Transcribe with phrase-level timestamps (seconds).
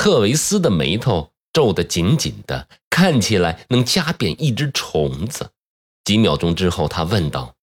[0.00, 5.50] 特维斯的眉头皱得紧紧的，看起来能夹扁一只虫子。
[6.04, 7.54] 几秒钟之后，他问道：“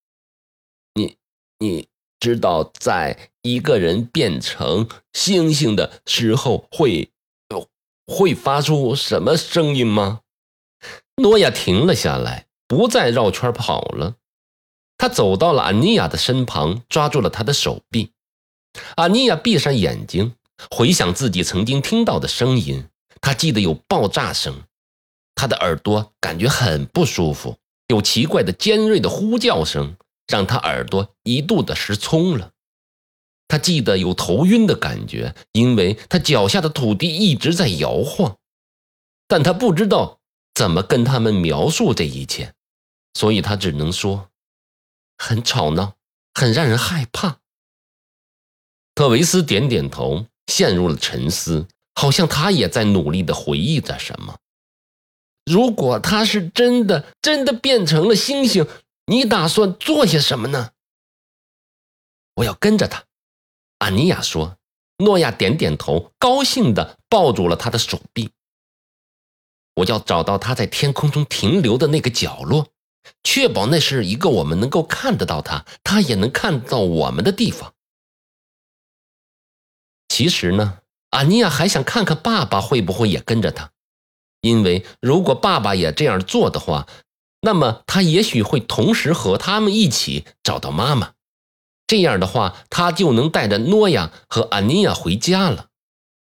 [0.94, 1.18] 你，
[1.58, 1.88] 你
[2.20, 7.10] 知道，在一个人变成星星的时候会，
[8.06, 10.22] 会发出什么声音吗？”
[11.20, 14.18] 诺亚停了下来，不再绕圈跑了。
[15.00, 18.12] 他走到了安妮亚的身旁，抓住了她的手臂。
[18.96, 20.36] 安妮亚闭上眼睛，
[20.72, 22.88] 回想自己曾经听到的声音。
[23.22, 24.64] 他记得有爆炸声，
[25.36, 29.98] 他的耳朵感觉很不舒服，有奇怪的尖锐的呼叫声，
[30.28, 32.52] 让他耳朵一度的失聪了。
[33.48, 38.38] 他记得有头晕的感觉，因为他脚下的土地一直在摇晃。
[39.28, 40.20] 但他不知道
[40.54, 42.54] 怎么跟他们描述这一切，
[43.14, 44.30] 所以他只能说
[45.18, 45.96] ：“很吵闹，
[46.34, 47.40] 很让人害怕。”
[48.96, 54.38] 特维斯点点头，陷入了沉思，好像他也在努力的回忆着什么。
[55.46, 58.68] 如果他是真的真的变成了星星，
[59.06, 60.72] 你打算做些什么呢？
[62.36, 63.04] 我要跟着他，
[63.78, 64.58] 安妮亚说。
[65.00, 68.32] 诺亚点点头，高兴的抱住了他的手臂。
[69.76, 72.70] 我要找到他在天空中停留的那个角落，
[73.22, 77.76] 确保那是一个我们能够看得到他，他也能看到我们的地方。
[80.18, 80.80] 其实呢，
[81.12, 83.70] 安妮亚还想看看爸爸会不会也跟着他，
[84.42, 86.88] 因为如果爸爸也这样做的话，
[87.40, 91.14] 那么他也许会同时和他们一起找到妈妈。
[91.86, 95.68] 这样的话，他就能带着诺亚和安妮亚回家了。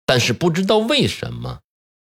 [0.07, 1.63] 但是不知道为什么，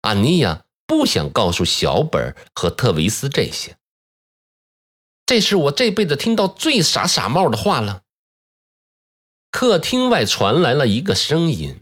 [0.03, 3.77] 安妮亚不想告诉小本和特维斯这些。
[5.27, 8.05] 这是我这辈子听到最傻傻帽的话了。
[9.59, 11.77] 客厅外传来了一个声音，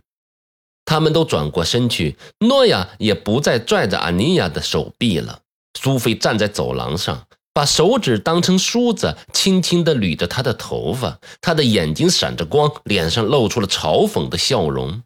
[0.85, 5.41] 他们都转过身去，诺亚也不再拽着安妮亚的手臂了。
[5.77, 11.19] 苏菲站在走廊上，把手指当成梳子，轻轻地捋着她的头发。
[11.41, 15.03] 她的眼睛闪着光，脸上露出了嘲讽的笑容。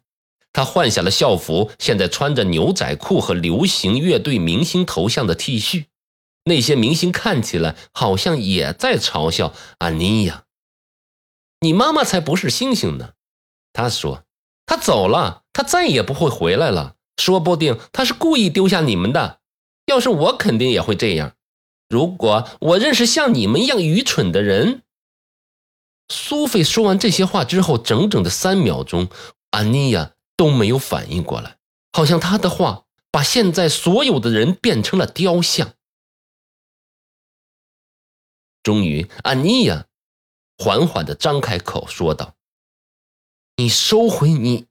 [0.53, 5.85] 她换下了校服，现在穿着牛仔裤和流行乐队明星头像的 T 恤。
[6.43, 10.43] 那些明星看起来好像也在嘲笑安妮亚。
[11.61, 13.13] 你妈妈才不是星星呢，
[13.73, 14.23] 他说，
[14.65, 16.95] 他走了，他再也不会回来了。
[17.17, 19.41] 说不定他是故意丢下你们的。
[19.87, 21.35] 要是我，肯定也会这样。
[21.89, 24.83] 如果我认识像你们一样愚蠢的人。
[26.07, 29.09] 苏菲说完这些话之后，整整的三秒钟，
[29.51, 31.57] 安妮亚都没有反应过来，
[31.91, 35.73] 好像她的话把现在所有的人变成了雕像。
[38.63, 39.87] 终于，安妮亚。
[40.59, 42.35] 缓缓地张开口说道
[43.57, 44.67] ：“你收回你。”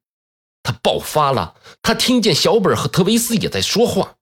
[0.63, 1.57] 他爆发了。
[1.81, 4.17] 他听见小本和特维斯也在说话，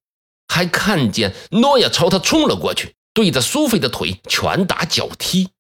[0.47, 5.51] 还看见诺亚朝他冲了过去，对着苏菲的腿拳打脚踢。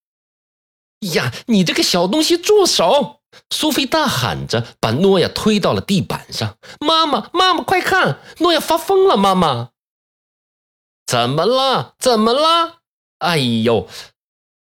[1.13, 3.21] 呀，你这个小东西，住手！
[3.51, 6.57] 苏菲大喊着，把诺亚推到了地板上。
[6.81, 9.17] 妈妈，妈妈，快看，诺亚发疯了！
[9.17, 9.73] 妈妈，
[11.05, 11.97] 怎么了？
[11.99, 12.79] 怎么了？
[13.19, 13.89] 哎呦！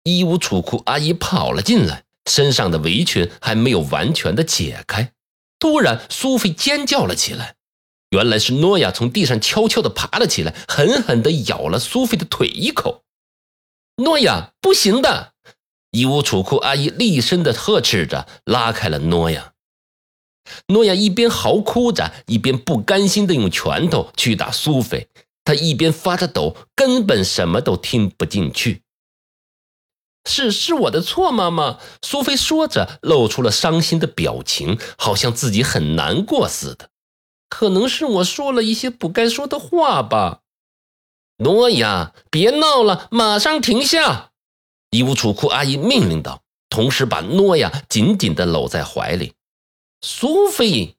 [0.04, 5.12] 衣物储库阿姨跑了进来，身上的围裙还没有完全的解开。
[5.58, 7.56] 突然，苏菲尖叫了起来。
[8.10, 13.02] 原来是诺亚从地上悄悄地爬了起来，狠狠地咬了苏菲的腿一口。
[13.96, 15.34] 诺亚，不行的！
[15.90, 19.52] 衣物储库阿姨厉声地呵斥着，拉开了诺亚。
[20.68, 25.08] 诺亚一边嚎哭着，一边不甘心地用拳头去打苏菲。
[25.44, 28.82] 他一边发着抖，根本什么都听不进去。
[30.28, 31.80] 是是我的错，妈妈。
[32.02, 36.90] 苏菲说着，露出了伤心的表情，好像自己很难过似的。
[37.48, 40.42] 可能是我说了一些不该说的话吧。
[41.38, 44.32] 诺亚，别闹了，马上停下！
[44.90, 49.34] 衣物储库阿姨命令道，同时把诺亚紧紧地搂在怀里。
[50.00, 50.96] 苏菲，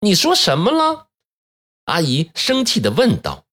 [0.00, 1.08] 你说什么了？
[1.86, 3.46] 阿姨生气地问道。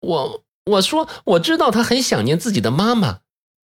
[0.00, 3.20] 我我说，我知道他很想念自己的妈妈。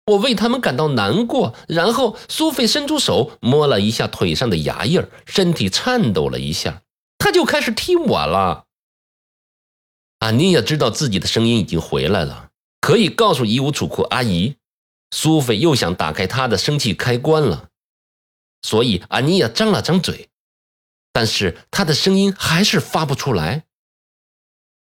[0.06, 6.84] 我为他们感到难过，然后苏菲伸出手摸了一下腿上的牙印身体颤抖了一下，
[7.18, 8.66] 他就开始踢我了。
[10.20, 14.58] 安妮亚知道自己的声音已经回来了，可以告诉衣物储库阿姨。
[15.12, 17.70] 苏菲又想打开她的生气开关了，
[18.62, 20.30] 所以安妮亚张了张嘴，
[21.14, 23.66] 但是她的声音还是发不出来。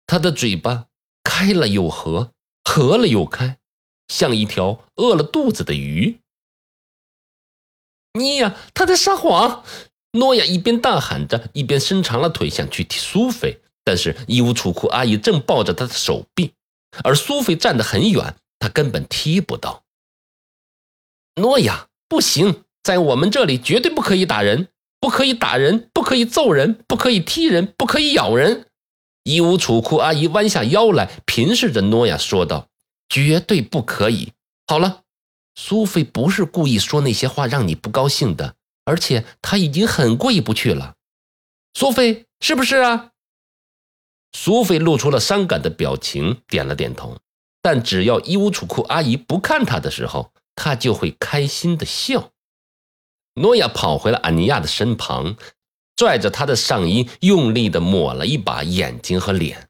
[0.06, 0.86] 她的嘴巴
[1.22, 2.32] 开了又合，
[2.64, 3.58] 合了又开。
[4.08, 6.18] 像一条饿了肚子的鱼。
[8.14, 9.64] 你呀，他在撒谎！
[10.12, 16.52] 诺亚一边大喊着，一边伸长了腿想去踢苏菲，但是衣物储库阿姨正抱着他的手臂，
[17.04, 19.82] 而苏菲站得很远，他根本踢不到。
[21.34, 24.68] 诺亚，不行，在我们这里绝对不可以打人，
[24.98, 28.66] 不可以打人，不可以揍人，不可以踢人，不可以咬人。
[29.24, 32.68] 衣物储库阿姨弯下腰来，平视着诺亚说道
[33.08, 34.32] ：“绝对不可以。”
[34.66, 35.02] 好了，
[35.54, 38.56] 苏菲不是故意说那些话让你不高兴的。
[38.88, 40.94] 而且他已经很过意不去了，
[41.74, 43.10] 苏菲是不是啊？
[44.32, 47.18] 苏菲露出了伤感的表情，点了点头。
[47.60, 52.30] 但只要衣物储库阿姨不看他的时候，他就会开心的笑。
[53.34, 55.36] 诺亚跑回了安妮亚的身旁，
[55.96, 59.65] 拽着她的上衣，用力的抹了一把眼睛和脸。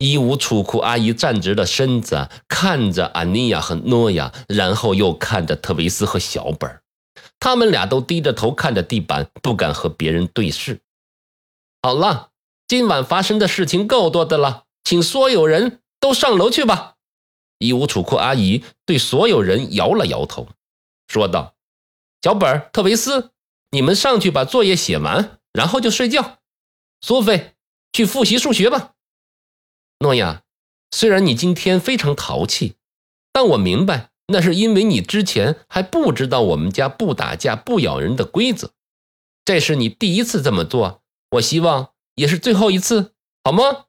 [0.00, 6.82] 衣物储库阿姨站直了身子，看着安妮亚和诺亚，然后又看着特维斯和小本儿。
[7.38, 10.80] 他们俩都低着头看着地板，不敢和别人对视。
[11.82, 12.30] 好了，
[12.66, 16.94] 今晚发生的事情够多的了，请所有人都上楼去吧。
[17.58, 20.48] 衣物储库阿姨对所有人摇了摇头，
[21.08, 21.56] 说道
[22.24, 23.32] ：“小本、特维斯，
[23.70, 26.38] 你们上去把作业写完，然后就睡觉。
[27.02, 27.52] 苏菲，
[27.92, 28.94] 去复习数学吧。
[30.00, 30.42] 诺亚，
[30.90, 32.74] 虽然你今天非常淘气，
[33.32, 38.70] 但我明白。”那是因为你之前还不知道我们家不打架不咬人的规则，
[39.44, 41.02] 这是你第一次这么做，
[41.32, 43.12] 我希望也是最后一次，
[43.42, 43.86] 好吗？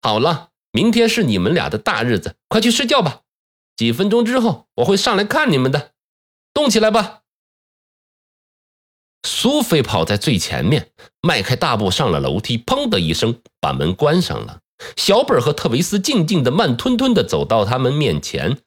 [0.00, 3.24] 好了，明天是你们俩的大日子，快去睡觉吧。
[3.76, 5.92] 几分钟之后我会上来看你们的，
[6.54, 7.24] 动起来吧。
[9.28, 14.62] 苏菲跑在最前面，迈开大步上了楼梯，砰的一声把门关上了。
[14.96, 18.58] 小本和特维斯静静的、慢吞吞的走到他们面前。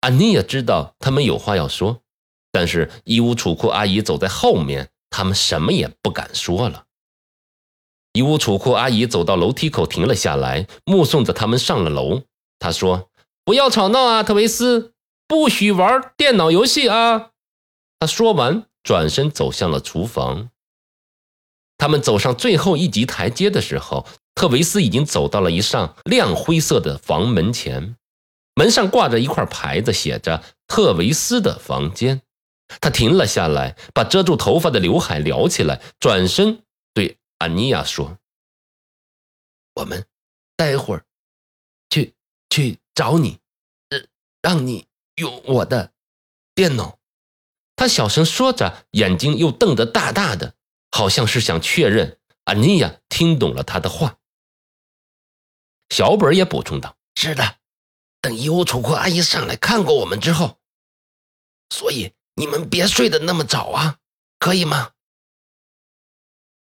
[0.00, 2.02] 安妮也知道他们有话要说，
[2.52, 6.84] 但是衣物储库阿姨走在后面，他们什么也不敢说了。
[8.12, 12.22] 衣物储库阿姨走到楼梯口停了下来，目送着他们上了楼。
[12.58, 13.10] 她说
[13.44, 14.94] ：“不要吵闹啊，特维斯，
[15.26, 17.32] 不许玩电脑游戏啊！”
[18.00, 20.50] 她说完，转身走向了厨房。
[21.76, 27.96] 他们走上最后一级台阶的时候，特维斯已经走到了一扇亮灰色的房门前。
[28.54, 32.22] 门上挂着一块牌子，写着“特维斯的房间”。
[32.80, 36.62] 他停了下来，把遮住头发的刘海撩起来，转身
[36.92, 38.18] 对安妮亚说
[39.76, 40.04] ：“我们
[40.54, 41.04] 待会儿
[41.88, 42.14] 去
[42.50, 43.38] 去找你，
[44.42, 44.86] 让你
[45.16, 45.92] 用我的
[46.54, 46.98] 电脑。”
[47.76, 50.54] 他小声说着，眼睛又瞪得大大的，
[50.90, 54.18] 好像是想确认安妮亚听懂了他的话。
[55.90, 57.56] 小本也补充道：“是的。”
[58.20, 60.58] 等衣物储库阿姨上来看过我们之后，
[61.70, 63.98] 所以你们别睡得那么早啊，
[64.38, 64.92] 可以吗？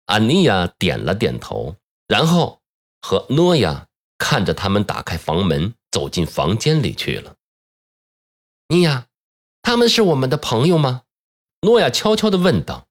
[0.07, 1.77] 安妮亚点了点头，
[2.09, 2.61] 然后
[3.01, 3.87] 和诺亚
[4.19, 7.37] 看着他们打开房门，走进房间里去了。
[8.69, 9.07] 妮亚，
[9.63, 11.03] 他们是我们的朋友吗？
[11.61, 12.89] 诺亚悄悄地问道。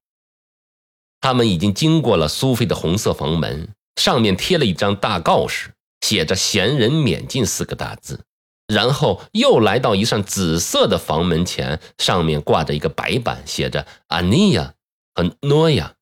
[1.20, 8.24] 他们已经经过了苏菲的红色房门，上面贴了一张大告示，写着“闲人免进”四个大字。
[8.68, 14.74] 然后又来到一扇紫色的房门前，上面挂着一个白板，写着“安妮亚”
[15.14, 15.96] 和“诺亚”。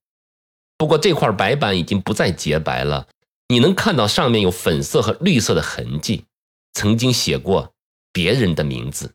[0.79, 3.09] 不过这块白板已经不再洁白了，
[3.49, 6.27] 你能看到上面有粉色和绿色的痕迹，
[6.73, 7.75] 曾经写过
[8.13, 9.15] 别人的名字。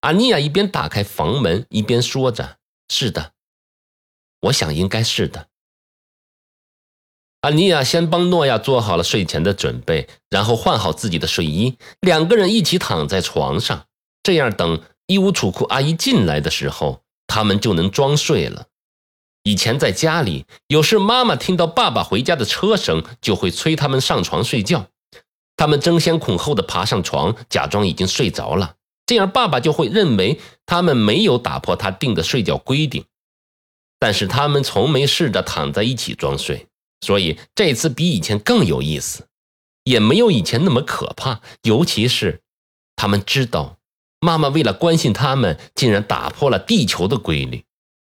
[0.00, 3.34] 阿尼亚一边打开房门，一边说着：“是的，
[4.40, 5.48] 我想应该是的。”
[7.42, 13.86] 安妮亚先帮诺亚做好了睡前的准备，然后换好自己的睡衣，两个人一起躺在床上，
[14.22, 18.66] 这样等衣物储库阿姨进来的时候，他们就能装睡了。
[19.42, 24.86] 以前在家里，有时妈妈听到爸爸回家的车声，就会催他们上床睡觉，
[25.56, 33.04] 他们争先恐后的爬上床，假装已经睡着了，这样爸爸就会认为他们没有打破他定的睡觉规定。
[33.98, 36.68] 但是他们从没试着躺在一起装睡。
[37.02, 39.28] 所以这次比以前更有意思，
[39.84, 41.42] 也没有以前那么可怕。
[41.62, 42.40] 尤其是
[42.96, 43.76] 他们知道，
[44.20, 47.64] 妈妈为了关心他们，竟然打破了地球的规律。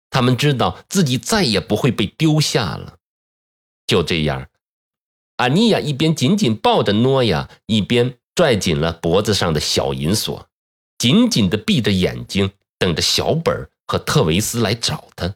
[0.08, 2.96] 他们知道自己再也不会被丢下了。
[3.86, 4.48] 就这样，
[5.36, 10.48] 阿尼亚一边紧紧抱着诺亚，一边拽紧了脖子上的小银锁，
[10.96, 15.34] 紧紧地闭着眼睛，等着小本和特维斯来找他。